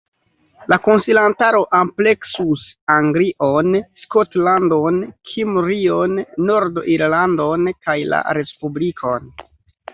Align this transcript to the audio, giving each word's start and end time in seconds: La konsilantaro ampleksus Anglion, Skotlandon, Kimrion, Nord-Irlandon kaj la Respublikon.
La 0.71 0.77
konsilantaro 0.85 1.59
ampleksus 1.79 2.63
Anglion, 2.95 3.77
Skotlandon, 4.05 4.99
Kimrion, 5.31 6.19
Nord-Irlandon 6.51 7.73
kaj 7.89 7.99
la 8.15 8.27
Respublikon. 8.43 9.33